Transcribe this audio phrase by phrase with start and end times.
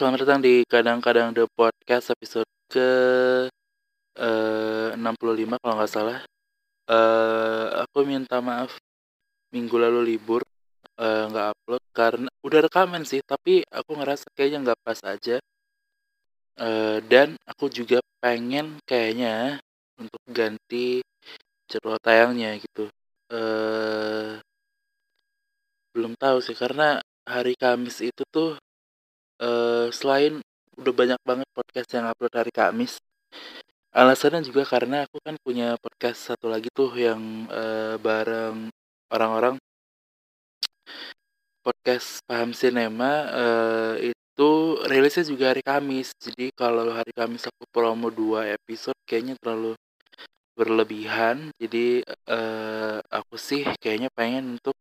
[0.00, 2.88] Selamat datang di Kadang-Kadang The Podcast episode ke
[4.16, 6.24] eh, 65 kalau nggak salah.
[6.88, 8.80] Eh, aku minta maaf
[9.52, 10.40] minggu lalu libur
[10.96, 15.36] eh, nggak upload karena udah rekaman sih, tapi aku ngerasa kayaknya nggak pas aja.
[16.56, 19.60] Eh, dan aku juga pengen kayaknya
[20.00, 21.04] untuk ganti
[21.68, 22.88] jadwal tayangnya gitu.
[23.28, 24.40] Eh,
[25.92, 28.56] belum tahu sih karena hari Kamis itu tuh
[29.42, 30.40] eh, selain
[30.80, 33.00] udah banyak banget podcast yang upload hari Kamis
[33.90, 38.70] alasannya juga karena aku kan punya podcast satu lagi tuh yang eh, bareng
[39.10, 39.54] orang-orang.
[41.60, 44.50] Podcast paham sinema eh, itu
[44.88, 46.14] rilisnya juga hari Kamis.
[46.16, 49.74] Jadi kalau hari Kamis aku promo dua episode kayaknya terlalu
[50.58, 51.50] berlebihan.
[51.60, 54.76] Jadi eh, aku sih kayaknya pengen untuk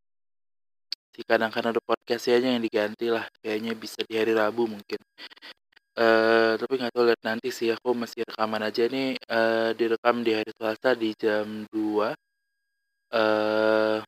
[1.20, 5.00] si kadang-kadang ada podcast aja yang diganti lah kayaknya bisa di hari Rabu mungkin.
[6.00, 9.20] Eh tapi nggak tahu lihat nanti sih aku masih rekaman aja nih.
[9.20, 12.16] Eh direkam di hari Selasa di jam 2
[13.12, 14.00] eh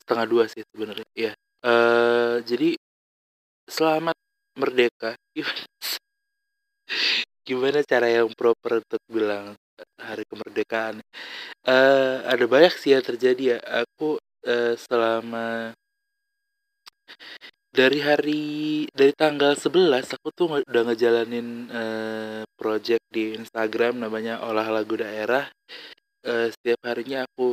[0.00, 1.32] setengah dua sih sebenarnya iya.
[1.66, 2.78] Eh jadi
[3.66, 4.16] selamat
[4.54, 5.18] merdeka.
[7.46, 9.58] Gimana cara yang proper untuk bilang
[9.98, 11.02] hari kemerdekaan?
[11.66, 13.58] Eh ada banyak sih yang terjadi ya.
[13.82, 15.74] Aku eh, selama
[17.76, 18.44] dari hari
[18.88, 25.44] dari tanggal 11 aku tuh udah ngejalanin eh, project di Instagram namanya olah lagu daerah.
[26.24, 27.50] Eh, setiap harinya aku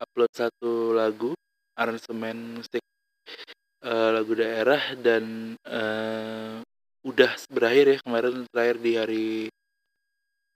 [0.00, 1.34] upload satu lagu
[1.76, 2.82] aransemen musik
[3.84, 6.56] eh, lagu daerah dan eh,
[7.04, 9.28] udah berakhir ya kemarin terakhir di hari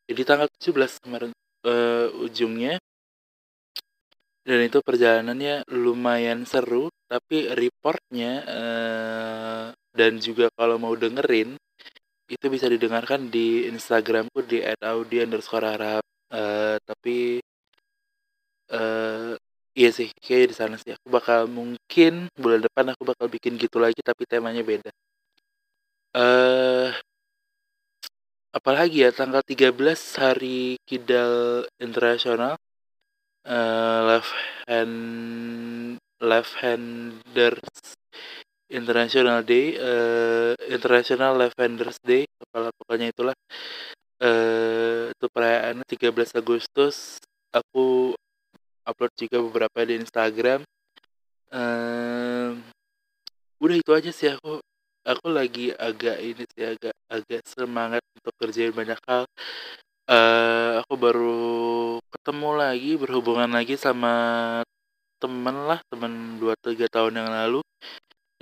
[0.08, 1.30] ya, di tanggal 17 kemarin
[1.68, 2.80] eh, ujungnya
[4.42, 9.64] dan itu perjalanannya lumayan seru tapi reportnya eh,
[9.98, 11.54] dan juga kalau mau dengerin
[12.30, 15.18] itu bisa didengarkan di Instagramku di @audi
[16.32, 17.44] Eh, tapi
[18.76, 19.32] eh
[19.78, 20.90] iya sih kayak di sana sih.
[20.96, 24.90] Aku bakal mungkin bulan depan aku bakal bikin gitu lagi tapi temanya beda.
[26.14, 26.92] Eh
[28.58, 32.54] apalagi ya tanggal 13 hari kidal internasional
[33.42, 34.32] eh left
[34.70, 34.96] hand
[36.22, 37.74] left handers
[38.70, 43.36] international day eh international left handers day kepala pokoknya itulah.
[44.22, 47.18] Eh itu perayaan 13 Agustus.
[47.52, 48.14] Aku
[48.86, 50.64] upload juga beberapa di Instagram.
[51.52, 52.62] Em,
[53.60, 54.62] udah itu aja sih aku.
[55.02, 59.26] Aku lagi agak ini sih agak agak semangat untuk kerjain banyak hal
[60.10, 61.38] eh aku baru
[62.12, 64.12] ketemu lagi berhubungan lagi sama
[65.22, 67.60] temen lah temen dua tiga tahun yang lalu.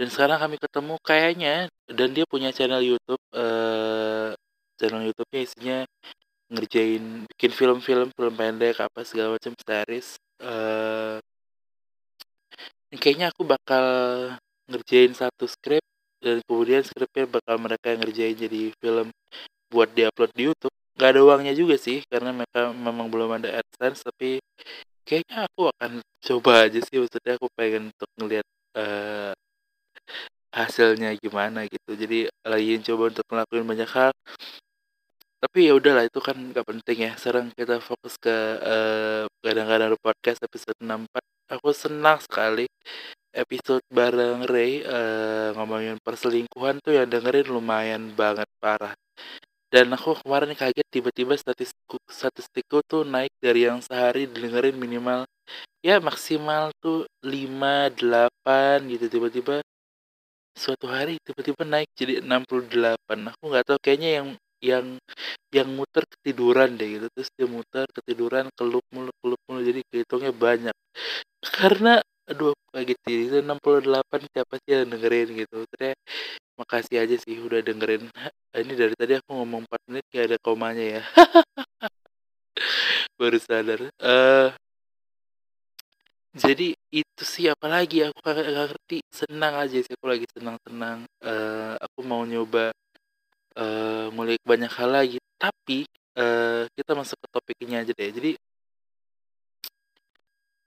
[0.01, 4.33] Dan sekarang kami ketemu kayaknya dan dia punya channel YouTube eh
[4.81, 5.79] channel YouTube-nya isinya
[6.51, 10.17] ngerjain bikin film-film film pendek apa segala macam series.
[10.41, 11.21] Eh
[12.99, 13.85] kayaknya aku bakal
[14.67, 15.85] ngerjain satu skrip
[16.25, 19.09] dan kemudian skripnya bakal mereka yang ngerjain jadi film
[19.71, 20.70] buat diupload di YouTube
[21.01, 24.37] nggak ada uangnya juga sih karena mereka memang belum ada AdSense tapi
[25.09, 28.47] kayaknya aku akan coba aja sih maksudnya aku pengen untuk ngeliat
[28.77, 29.33] eh,
[30.51, 31.91] hasilnya gimana gitu.
[31.95, 34.13] Jadi lagi coba untuk ngelakuin banyak hal.
[35.41, 37.13] Tapi ya udahlah itu kan nggak penting ya.
[37.17, 41.17] Sekarang kita fokus ke eh, kadang-kadang ada podcast episode 64
[41.51, 42.67] aku senang sekali
[43.35, 48.95] episode bareng Ray eh, ngomongin perselingkuhan tuh yang dengerin lumayan banget parah
[49.71, 55.23] dan aku kemarin kaget tiba-tiba statistikku statistikku tuh naik dari yang sehari dengerin minimal
[55.87, 59.07] ya maksimal tuh 5 8 gitu.
[59.09, 59.55] Tiba-tiba
[60.59, 64.29] suatu hari tiba-tiba naik jadi 68 aku nggak tahu kayaknya yang
[64.61, 64.87] yang
[65.57, 67.07] yang muter ketiduran deh gitu.
[67.15, 69.61] Terus dia muter ketiduran kelup mulu kelup mulu.
[69.65, 70.77] Jadi kehitungnya banyak.
[71.59, 73.17] Karena aduh kaget sih.
[73.29, 75.57] Itu 68 siapa sih yang dengerin gitu.
[75.73, 75.97] Terus
[76.61, 78.05] makasih aja sih udah dengerin.
[78.61, 81.03] Ini dari tadi aku ngomong 4 menit gak ada komanya ya.
[83.19, 83.81] Baru sadar.
[83.89, 84.49] Eh
[86.31, 89.03] jadi itu sih apalagi aku kagak ngerti.
[89.11, 91.09] Senang aja sih aku lagi senang-senang.
[91.25, 92.71] Eh aku mau nyoba
[93.59, 95.19] eh ngulik banyak hal lagi.
[95.41, 95.89] Tapi
[96.21, 98.11] eh kita masuk ke topiknya aja deh.
[98.13, 98.31] Jadi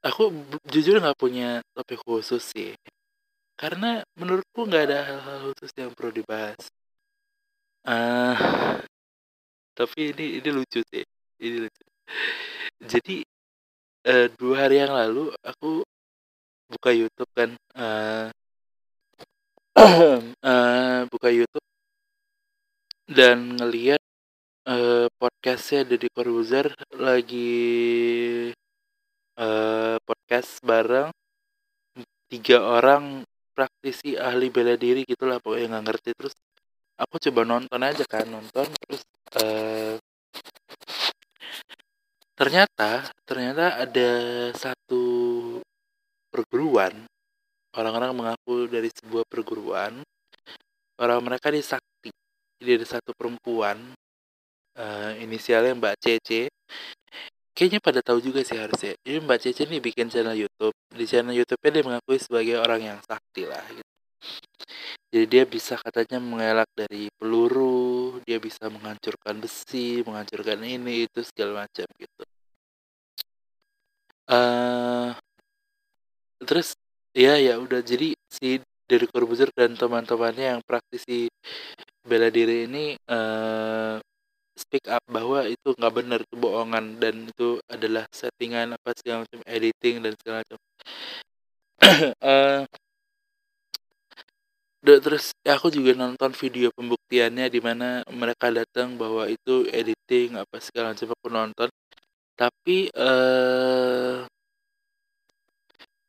[0.04, 0.22] aku
[0.68, 2.76] jujur nggak punya topik khusus sih
[3.60, 6.62] karena menurutku nggak ada hal-hal khusus yang perlu dibahas.
[7.86, 8.36] Eh
[9.74, 11.04] tapi ini ini lucu sih
[11.42, 11.84] ini lucu.
[12.84, 13.16] Jadi
[14.06, 15.82] eh, dua hari yang lalu aku
[16.70, 18.28] buka YouTube kan eh
[19.78, 21.66] uh, buka YouTube
[23.04, 24.00] dan ngeliat
[24.68, 27.52] uh, podcastnya Deddy Corbuzier lagi
[29.36, 31.12] uh, podcast bareng
[32.32, 33.23] tiga orang
[33.54, 36.10] praktisi ahli bela diri gitulah pokoknya nggak ngerti.
[36.18, 36.34] Terus
[36.94, 39.02] aku coba nonton aja kan nonton terus
[39.42, 39.98] uh,
[42.38, 44.10] ternyata ternyata ada
[44.54, 45.02] satu
[46.30, 46.94] perguruan
[47.74, 50.02] orang-orang mengaku dari sebuah perguruan
[50.98, 52.10] orang mereka di sakti
[52.62, 53.78] jadi ada satu perempuan
[54.78, 56.46] uh, inisialnya Mbak Cece
[57.54, 58.98] kayaknya pada tahu juga sih harusnya.
[59.06, 60.74] Ini Mbak Cece nih bikin channel YouTube.
[60.90, 63.92] Di channel YouTube-nya dia mengakui sebagai orang yang sakti lah gitu.
[65.14, 71.64] Jadi dia bisa katanya mengelak dari peluru dia bisa menghancurkan besi menghancurkan ini itu segala
[71.64, 72.22] macam gitu.
[74.26, 75.14] Uh,
[76.42, 76.74] terus
[77.14, 77.80] ya ya udah.
[77.84, 81.30] Jadi si dari Corbuzier dan teman-temannya yang praktisi
[82.04, 83.96] bela diri ini uh,
[84.54, 89.40] speak up bahwa itu nggak benar itu bohongan dan itu adalah settingan apa segala macam
[89.46, 90.58] editing dan segala macam.
[92.24, 92.64] Uh,
[94.84, 100.60] terus ya aku juga nonton video pembuktiannya di mana mereka datang bahwa itu editing apa
[100.60, 101.68] segala macam aku nonton.
[102.36, 104.26] Tapi uh,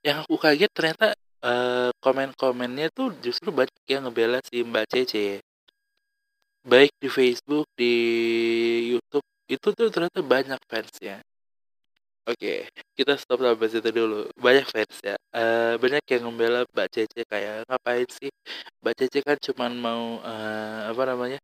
[0.05, 1.07] yang aku kaget ternyata
[1.45, 5.44] uh, komen-komennya tuh justru banyak yang ngebela si Mbak Cece
[6.65, 7.93] baik di Facebook di
[8.91, 11.21] YouTube itu tuh ternyata banyak fansnya
[12.25, 12.65] Oke,
[12.97, 14.25] kita stop sampai situ dulu.
[14.33, 15.13] Banyak fans ya.
[15.29, 18.33] Uh, banyak yang membela Mbak Cece kayak ngapain sih?
[18.81, 21.37] Mbak Cece kan cuman mau uh, apa namanya?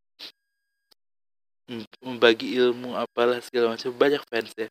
[2.03, 4.67] membagi ilmu apalah segala macam banyak fans ya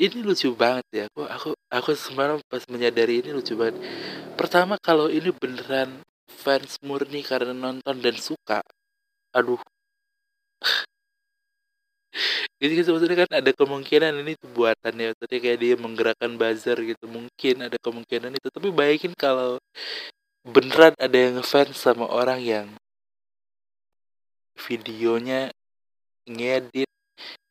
[0.00, 3.78] ini lucu banget ya aku aku aku semalam pas menyadari ini lucu banget
[4.34, 8.64] pertama kalau ini beneran fans murni karena nonton dan suka
[9.36, 9.60] aduh.
[12.60, 17.08] Jadi kan sebetulnya kan ada kemungkinan ini tuh buatannya tadi kayak dia menggerakkan buzzer gitu.
[17.08, 18.48] Mungkin ada kemungkinan itu.
[18.52, 19.56] Tapi bayangin kalau
[20.44, 22.68] beneran ada yang ngefans sama orang yang
[24.60, 25.48] videonya
[26.28, 26.88] ngedit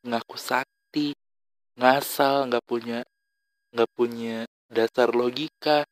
[0.06, 1.14] ngaku sakti
[1.74, 3.02] ngasal nggak punya
[3.74, 5.82] nggak punya dasar logika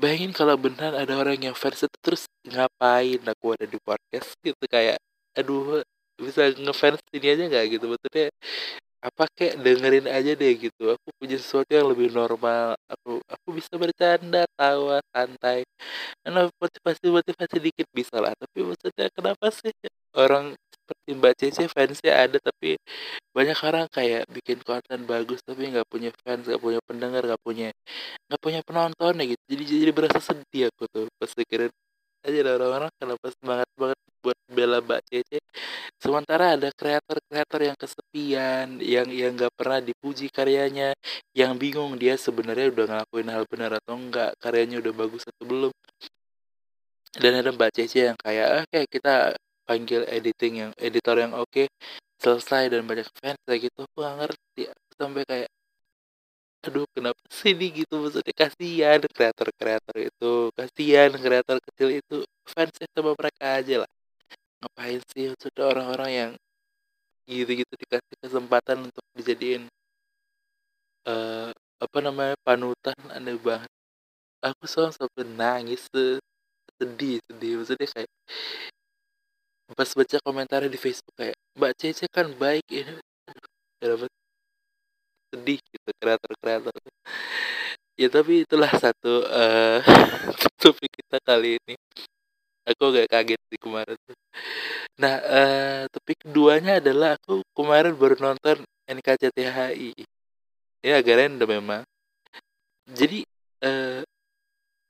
[0.00, 4.64] bayangin kalau beneran ada orang yang fans itu terus ngapain aku ada di podcast gitu
[4.70, 4.98] kayak
[5.38, 5.82] aduh
[6.18, 7.64] bisa ngefans ini aja nggak?
[7.78, 8.26] Gitu betulnya
[9.04, 10.82] apa kayak dengerin aja deh gitu.
[10.96, 15.62] Aku punya sesuatu yang lebih normal aku aku bisa bercanda tawa santai.
[16.22, 19.72] Karena motivasi motivasi dikit bisa lah tapi maksudnya kenapa sih
[20.16, 20.54] orang
[21.12, 22.80] Mbak Cece fansnya ada tapi
[23.36, 27.68] banyak orang kayak bikin konten bagus tapi nggak punya fans nggak punya pendengar nggak punya
[28.30, 29.42] nggak punya penonton ya gitu.
[29.52, 31.72] Jadi jadi berasa sedih aku tuh pas pikirin
[32.24, 35.38] aja orang-orang kenapa semangat banget buat bela Mbak Cece
[36.00, 40.96] sementara ada kreator-kreator yang kesepian yang yang nggak pernah dipuji karyanya
[41.36, 45.72] yang bingung dia sebenarnya udah ngelakuin hal benar atau enggak karyanya udah bagus atau belum.
[47.14, 49.14] Dan ada Mbak Cece yang kayak ah kayak kita
[49.68, 51.66] panggil editing yang editor yang oke okay,
[52.22, 54.62] selesai dan banyak fans kayak gitu aku gak ngerti.
[54.94, 55.50] Sampai kayak
[56.64, 57.94] aduh kenapa sih ini gitu?
[58.00, 62.16] Maksudnya kasihan kreator-kreator itu kasihan kreator kecil itu
[62.48, 63.90] fansnya sama mereka aja lah.
[64.60, 66.30] Ngapain sih sudah orang-orang yang
[67.28, 69.64] gitu-gitu dikasih kesempatan untuk dijadiin
[71.08, 71.52] uh,
[71.84, 73.70] apa namanya panutan aneh banget.
[74.44, 75.88] Aku soal sampai nangis
[76.80, 77.52] sedih sedih.
[77.60, 78.10] Maksudnya kayak
[79.72, 82.84] pas baca komentar di Facebook kayak Mbak Cece kan baik ya
[83.80, 84.12] dapat
[85.32, 86.76] sedih gitu kreator-kreator.
[87.96, 89.80] Ya tapi itulah satu uh,
[90.62, 91.74] topik kita kali ini.
[92.64, 93.98] Aku agak kaget di kemarin.
[95.00, 99.92] Nah uh, topik keduanya adalah aku kemarin baru nonton NKCTHI
[100.84, 101.82] ya agak random memang.
[102.84, 103.24] Jadi
[103.64, 104.04] uh,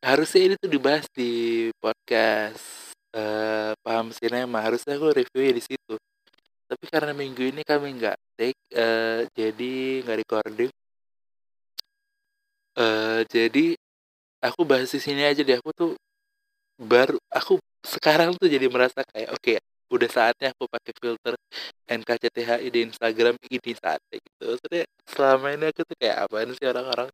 [0.02, 2.83] harusnya ini tuh dibahas di podcast
[3.14, 5.94] uh, paham sinema harusnya aku review di situ.
[6.68, 10.71] Tapi karena minggu ini kami nggak take uh, jadi nggak recording.
[12.75, 13.78] Uh, jadi
[14.42, 15.56] aku bahas di sini aja deh.
[15.62, 15.94] Aku tuh
[16.75, 19.56] baru aku sekarang tuh jadi merasa kayak oke okay,
[19.94, 21.34] udah saatnya aku pakai filter
[21.98, 24.42] NKCTHI di Instagram ini saatnya gitu.
[24.52, 24.82] Maksudnya
[25.14, 27.08] selama ini aku tuh kayak apa sih orang-orang?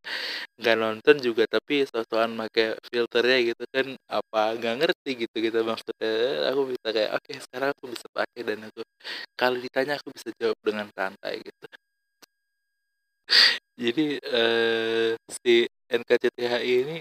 [0.60, 3.87] Nggak nonton juga tapi sosokan pakai filternya gitu kan
[4.18, 5.58] apa nggak ngerti gitu gitu.
[5.70, 6.12] Maksudnya
[6.50, 8.80] aku bisa kayak oke okay, sekarang aku bisa pakai dan aku
[9.40, 11.64] kalau ditanya aku bisa jawab dengan santai gitu.
[13.82, 15.10] Jadi eh,
[15.42, 15.52] si
[15.90, 16.96] NKCTHI ini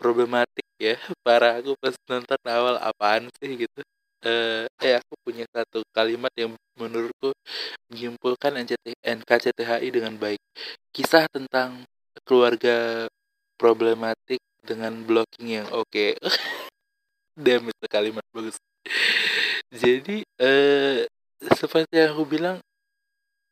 [0.00, 0.94] problematik ya
[1.26, 3.50] para aku pas nonton awal apaan sih?
[3.62, 3.80] gitu
[4.24, 7.30] eh eh aku punya satu kalimat yang menurutku
[7.92, 10.40] menyimpulkan NCT, NKCTHI dengan baik.
[10.94, 11.84] Kisah tentang
[12.24, 13.06] keluarga
[13.60, 15.88] problematik dengan blocking yang oke.
[15.92, 16.16] Okay.
[17.44, 18.56] damn itu kalimat bagus.
[19.74, 21.04] Jadi eh
[21.54, 22.56] seperti yang aku bilang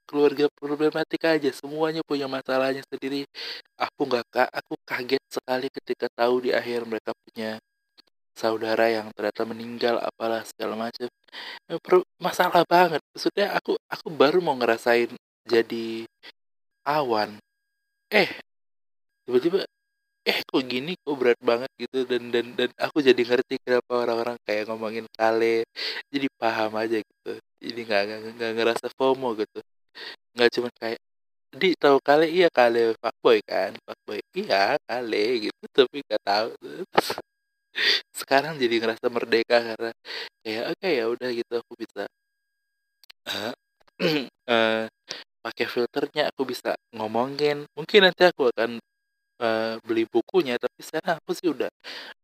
[0.06, 3.26] keluarga problematik aja semuanya punya masalahnya sendiri.
[3.80, 7.58] Aku nggak aku kaget sekali ketika tahu di akhir mereka punya
[8.32, 11.08] saudara yang ternyata meninggal apalah segala macam
[12.20, 13.00] masalah banget.
[13.12, 15.10] Maksudnya aku aku baru mau ngerasain
[15.48, 16.06] jadi
[16.86, 17.38] awan.
[18.12, 18.28] Eh
[19.26, 19.64] tiba-tiba
[20.28, 20.92] eh kok gini?
[21.04, 21.98] Kok berat banget gitu?
[22.10, 25.64] Dan dan dan aku jadi ngerti kenapa orang-orang kayak ngomongin kale.
[26.12, 27.32] Jadi paham aja gitu.
[27.62, 28.02] Jadi nggak
[28.38, 29.58] nggak ngerasa FOMO gitu.
[30.36, 31.00] Nggak cuma kayak
[31.60, 32.26] di tahu kale?
[32.30, 33.72] Iya kale fuckboy kan?
[33.86, 34.20] Fuckboy.
[34.36, 35.24] Iya kale.
[35.48, 35.58] Gitu.
[35.76, 36.48] Tapi nggak tahu
[38.12, 39.90] sekarang jadi ngerasa merdeka karena
[40.44, 42.02] kayak oke okay, ya udah gitu aku bisa
[43.28, 43.54] uh,
[44.48, 44.84] uh,
[45.44, 47.66] pakai filternya aku bisa ngomongin.
[47.74, 48.78] Mungkin nanti aku akan
[49.42, 51.70] uh, beli bukunya tapi sekarang aku sih udah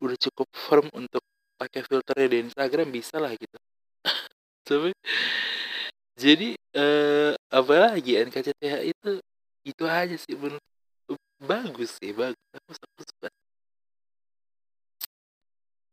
[0.02, 1.23] udah cukup firm untuk
[1.59, 3.59] pakai filternya di Instagram bisa lah gitu.
[4.69, 4.95] Tapi
[6.19, 9.11] jadi uh, apa lagi NKCTH itu
[9.67, 10.62] itu aja sih menurut
[11.43, 12.38] bagus sih bagus.
[12.55, 13.27] Aku, aku suka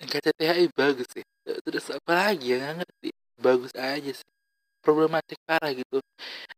[0.01, 1.25] NKCTHI bagus sih.
[1.45, 3.09] Terus apa lagi yang nggak ngerti.
[3.39, 4.29] Bagus aja sih.
[4.83, 5.97] Problematik parah gitu.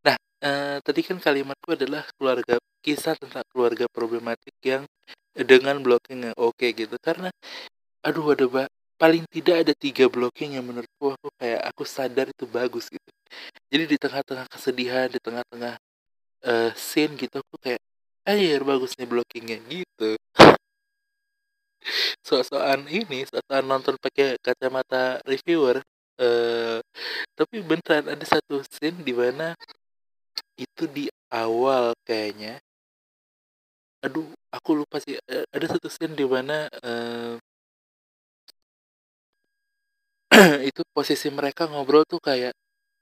[0.06, 4.84] Nah eh, tadi kan kalimatku adalah keluarga kisah tentang keluarga problematik yang
[5.34, 6.96] dengan blocking yang oke okay gitu.
[7.02, 7.30] Karena
[8.06, 8.64] aduh ada ba
[8.98, 13.10] paling tidak ada tiga blocking yang menurutku aku kayak aku sadar itu bagus gitu.
[13.70, 15.76] Jadi di tengah-tengah kesedihan di tengah-tengah
[16.46, 17.82] uh, scene gitu aku kayak
[18.28, 20.20] air bagus nih blockingnya gitu
[22.28, 25.82] soal-soal ini soal nonton pakai kacamata reviewer
[26.22, 26.80] uh,
[27.38, 29.54] tapi beneran ada satu scene di mana
[30.58, 32.58] itu di awal kayaknya.
[34.06, 35.18] Aduh aku lupa sih
[35.56, 37.36] ada satu scene di mana uh,
[40.70, 42.54] itu posisi mereka ngobrol tuh kayak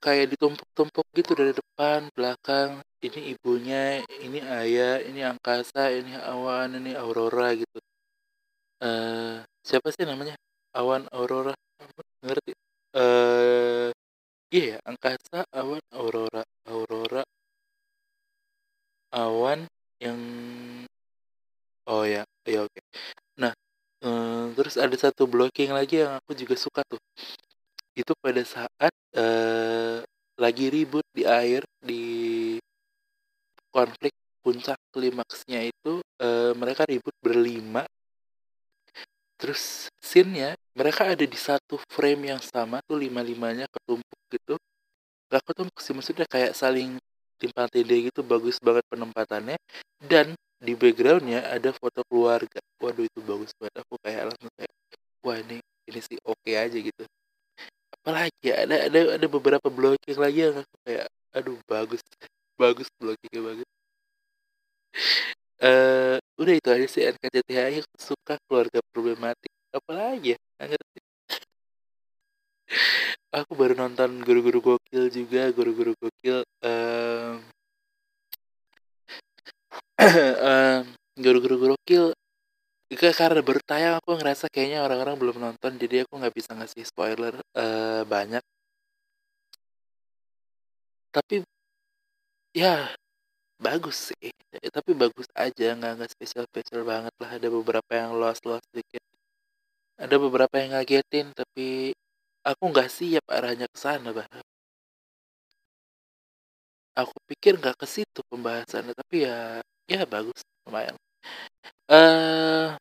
[0.04, 2.70] kayak ditumpuk-tumpuk gitu dari depan belakang
[3.02, 7.80] ini ibunya ini ayah ini angkasa ini awan ini aurora gitu
[8.84, 10.36] uh, siapa sih namanya?
[10.76, 11.54] Awan aurora.
[12.24, 12.52] Ngerti?
[12.96, 13.90] Eh uh,
[14.52, 17.24] iya ya angkasa awan aurora aurora.
[19.16, 19.60] Awan
[20.00, 20.20] yang
[21.88, 22.72] oh ya ya oke.
[22.72, 22.84] Okay.
[23.40, 23.54] nah
[24.04, 27.00] uh, terus ada satu blocking lagi yang aku juga suka tuh.
[27.96, 30.04] Itu pada saat uh,
[30.36, 32.04] lagi ribut di air di
[33.72, 34.14] konflik
[34.44, 37.84] puncak klimaksnya itu uh, mereka ribut berlima
[39.36, 44.56] terus scene-nya mereka ada di satu frame yang sama tuh lima limanya ketumpuk gitu.
[45.32, 47.00] Gak ketumpuk sih maksudnya kayak saling
[47.40, 49.58] timpang tindih gitu bagus banget penempatannya.
[50.00, 52.60] Dan di backgroundnya ada foto keluarga.
[52.80, 53.76] Waduh itu bagus banget.
[53.84, 54.74] Aku kayak langsung kayak
[55.24, 55.58] wah ini
[55.90, 57.04] ini sih oke okay aja gitu.
[57.96, 62.00] Apalagi ada ada ada beberapa blocking lagi yang aku kayak aduh bagus
[62.56, 63.68] bagus blockingnya bagus
[65.62, 70.40] uh, udah itu aja sih NKCTHI suka keluarga problematik apalagi ya
[73.36, 77.36] aku baru nonton guru-guru gokil juga guru-guru gokil um,
[80.00, 80.84] um,
[81.24, 82.16] guru-guru gokil
[82.96, 87.34] karena baru tayang aku ngerasa kayaknya orang-orang belum nonton jadi aku nggak bisa ngasih spoiler
[87.58, 88.44] uh, banyak.
[91.12, 91.42] Tapi
[92.54, 92.92] ya
[93.58, 97.30] bagus sih ya, tapi bagus aja nggak nggak spesial spesial banget lah.
[97.38, 99.04] Ada beberapa yang lost lost dikit.
[100.04, 101.96] Ada beberapa yang ngagetin tapi
[102.50, 104.28] aku nggak siap arahnya ke sana bah
[106.96, 109.60] aku pikir nggak ke situ pembahasannya tapi ya
[109.92, 110.96] ya bagus lumayan.
[111.86, 112.74] Uh,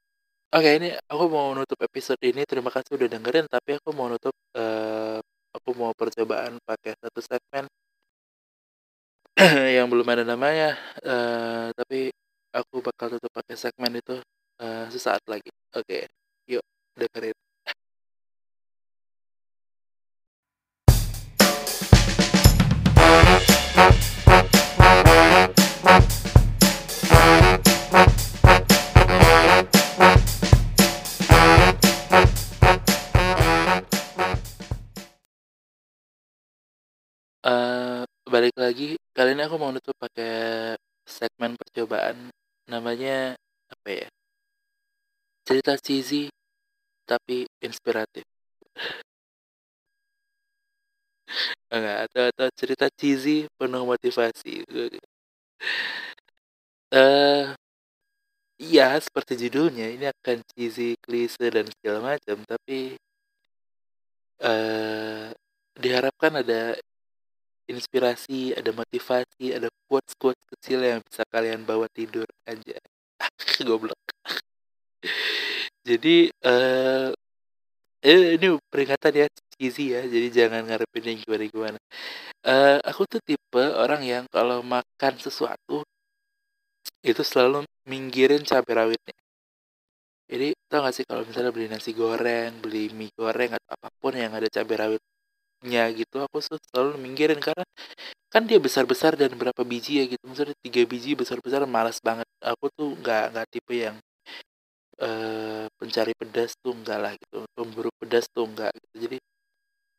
[0.55, 2.43] oke okay, ini aku mau nutup episode ini.
[2.47, 5.19] Terima kasih udah dengerin tapi aku mau nutup uh,
[5.57, 7.67] aku mau percobaan pakai satu segmen
[9.77, 12.15] yang belum ada namanya uh, tapi
[12.55, 14.15] aku bakal tutup pakai segmen itu
[14.63, 16.07] uh, sesaat lagi oke okay.
[16.47, 16.63] yuk
[16.95, 17.35] dengerin
[23.75, 24.14] Uh,
[38.45, 40.77] balik lagi kali ini aku mau nutup pakai
[41.09, 42.29] segmen percobaan.
[42.69, 43.41] Namanya
[43.73, 44.09] apa ya?
[45.49, 46.29] Cerita cheesy
[47.09, 48.21] tapi inspiratif.
[51.73, 54.61] Enggak atau atau cerita cheesy penuh motivasi.
[56.93, 57.49] Eh
[58.61, 62.93] iya seperti judulnya ini akan cheesy klise dan segala macam tapi
[64.45, 65.33] eh
[65.83, 66.77] diharapkan ada
[67.69, 72.79] inspirasi, ada motivasi, ada quotes-quotes kecil yang bisa kalian bawa tidur aja.
[73.67, 73.99] Goblok.
[75.85, 77.09] Jadi eh
[78.05, 80.03] eh ini peringatan ya cheesy ya.
[80.05, 81.79] Jadi jangan ngarepin yang gimana-gimana.
[82.45, 85.85] Eh aku tuh tipe orang yang kalau makan sesuatu
[87.05, 89.17] itu selalu minggirin cabai rawitnya.
[90.31, 94.13] Jadi tau gak sih kalau misalnya beli nasi goreng, beli mie goreng atau apa pun
[94.17, 94.77] yang ada cabai
[95.65, 97.65] rawitnya gitu, aku selalu minggirin karena
[98.33, 100.25] kan dia besar-besar dan berapa biji ya gitu.
[100.29, 102.27] Misalnya tiga biji besar-besar malas banget.
[102.43, 103.97] Aku tuh nggak nggak tipe yang
[105.05, 107.39] eh pencari pedas tuh enggak lah gitu.
[107.57, 108.95] Pemburu pedas tuh enggak gitu.
[109.07, 109.17] Jadi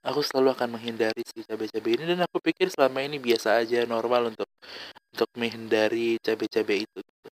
[0.10, 4.31] aku selalu akan menghindari si cabai-cabai ini dan aku pikir selama ini biasa aja normal
[4.31, 4.50] untuk
[5.13, 7.27] untuk menghindari cabai-cabai itu gitu.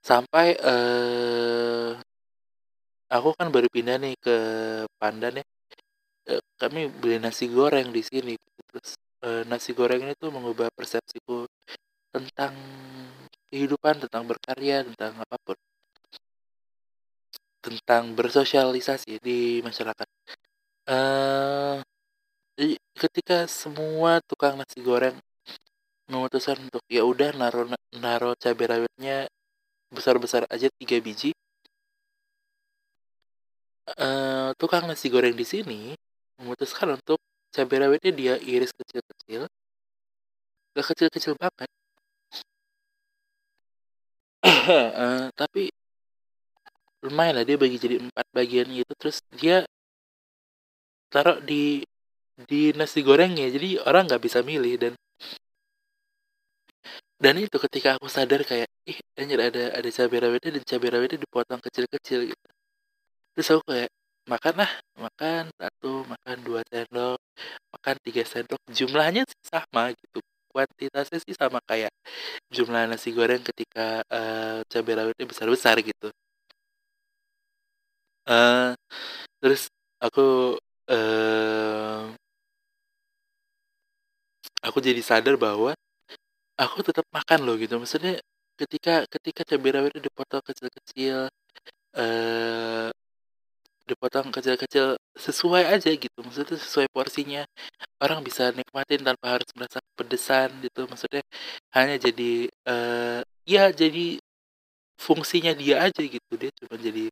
[0.00, 1.90] Sampai eh
[3.14, 4.34] aku kan baru pindah nih ke
[5.00, 5.44] Pandan ya.
[6.28, 8.34] Eh, kami beli nasi goreng di sini.
[8.68, 8.88] Terus
[9.24, 11.46] eh, nasi goreng tuh mengubah persepsiku
[12.12, 12.54] tentang
[13.50, 15.56] kehidupan, tentang berkarya, tentang apa pun.
[17.60, 20.08] Tentang bersosialisasi di masyarakat.
[20.88, 21.78] Eh
[23.00, 25.16] ketika semua tukang nasi goreng
[26.10, 29.30] memutuskan untuk ya udah naruh naruh cabai rawitnya
[29.88, 31.32] besar-besar aja tiga biji
[33.96, 35.80] uh, tukang nasi goreng di sini
[36.40, 37.18] memutuskan untuk
[37.54, 39.42] cabai rawitnya dia iris kecil-kecil.
[40.74, 41.68] Gak kecil-kecil banget.
[44.44, 45.68] Uh, tapi
[47.04, 48.92] lumayan lah dia bagi jadi empat bagian gitu.
[49.00, 49.56] Terus dia
[51.12, 51.84] taruh di
[52.48, 53.46] di nasi gorengnya.
[53.52, 54.92] Jadi orang nggak bisa milih dan
[57.20, 61.18] dan itu ketika aku sadar kayak ih anjir ada ada cabai rawitnya dan cabai rawitnya
[61.24, 62.46] dipotong kecil-kecil gitu.
[63.36, 63.90] Terus aku kayak
[64.32, 64.70] makan lah
[65.04, 67.18] makan satu makan dua sendok
[67.74, 70.18] makan tiga sendok jumlahnya sih sama gitu.
[70.50, 71.92] Kuantitasnya sih sama kayak
[72.54, 76.08] jumlah nasi goreng ketika uh, cabai rawitnya besar-besar gitu.
[78.26, 78.74] Uh,
[79.42, 79.62] terus
[80.02, 80.58] aku
[80.90, 82.10] uh,
[84.66, 85.72] aku jadi sadar bahwa
[86.58, 87.74] aku tetap makan loh gitu.
[87.82, 88.18] Maksudnya
[88.60, 91.30] ketika ketika cabai rawit dipotong kecil-kecil
[91.98, 92.90] eh
[93.92, 94.86] dipotong kecil-kecil
[95.26, 96.18] sesuai aja gitu.
[96.26, 97.42] Maksudnya sesuai porsinya.
[98.02, 100.80] Orang bisa nikmatin tanpa harus merasa pedesan gitu.
[100.90, 101.22] Maksudnya
[101.76, 104.18] hanya jadi eh ya jadi
[105.06, 106.32] fungsinya dia aja gitu.
[106.40, 107.02] Dia cuma jadi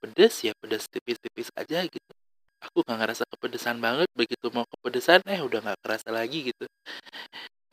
[0.00, 2.12] pedes ya pedes tipis-tipis aja gitu.
[2.64, 4.08] Aku nggak ngerasa kepedesan banget.
[4.20, 6.64] Begitu mau kepedesan eh udah nggak kerasa lagi gitu.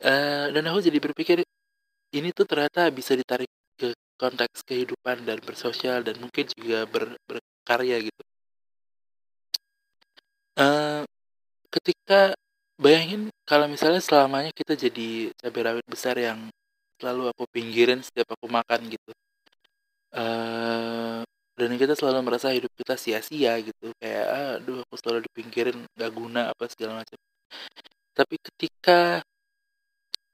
[0.02, 1.38] Uh, dan aku jadi berpikir
[2.12, 7.96] ini tuh ternyata bisa ditarik ke konteks kehidupan dan bersosial dan mungkin juga ber, berkarya
[8.06, 8.21] gitu
[10.62, 11.02] uh,
[11.74, 12.34] ketika
[12.78, 16.38] bayangin kalau misalnya selamanya kita jadi cabai rawit besar yang
[16.98, 19.10] selalu aku pinggirin setiap aku makan gitu.
[20.12, 21.24] Uh,
[21.58, 23.90] dan kita selalu merasa hidup kita sia-sia gitu.
[24.00, 24.26] Kayak
[24.62, 27.18] aduh aku selalu dipinggirin gak guna apa segala macam.
[28.12, 29.24] Tapi ketika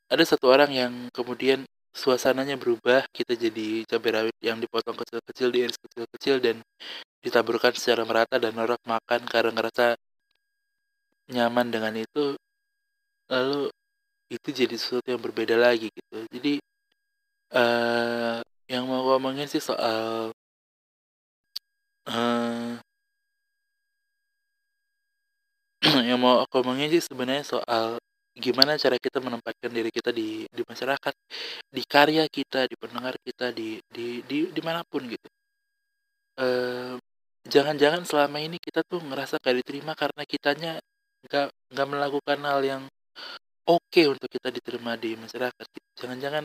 [0.09, 5.79] ada satu orang yang kemudian suasananya berubah kita jadi cabai rawit yang dipotong kecil-kecil diiris
[5.81, 6.57] kecil-kecil dan
[7.25, 9.99] ditaburkan secara merata dan orang makan karena ngerasa
[11.29, 12.37] nyaman dengan itu
[13.29, 13.69] lalu
[14.29, 16.61] itu jadi sesuatu yang berbeda lagi gitu jadi
[17.53, 20.33] uh, yang mau ngomongin sih soal
[22.09, 22.77] uh,
[26.09, 27.99] yang mau aku omongin sih sebenarnya soal
[28.39, 31.15] gimana cara kita menempatkan diri kita di di masyarakat,
[31.75, 35.29] di karya kita, di pendengar kita, di di di di mana pun gitu.
[36.39, 36.95] Uh,
[37.51, 40.73] jangan-jangan selama ini kita tuh ngerasa gak diterima karena kitanya
[41.27, 42.83] nggak nggak melakukan hal yang
[43.69, 45.67] oke okay untuk kita diterima di masyarakat.
[45.99, 46.45] Jangan-jangan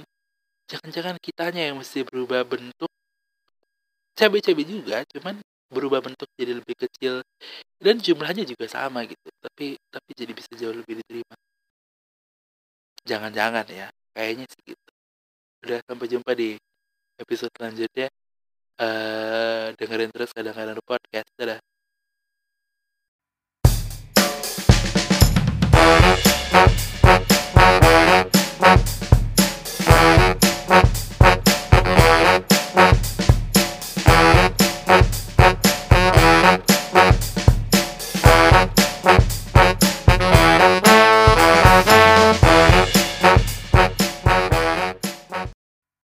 [0.72, 2.90] jangan-jangan kitanya yang mesti berubah bentuk.
[4.14, 5.42] Cabai-cabai juga, cuman
[5.74, 7.26] berubah bentuk jadi lebih kecil.
[7.82, 11.36] Dan jumlahnya juga sama gitu tapi tapi jadi bisa jauh lebih diterima.
[13.04, 14.90] Jangan-jangan ya kayaknya sih gitu.
[15.64, 16.56] Udah sampai jumpa di
[17.20, 18.08] episode selanjutnya.
[18.74, 21.30] Uh, dengerin terus kadang-kadang podcast.
[21.38, 21.60] Dadah
[28.64, 28.93] Thank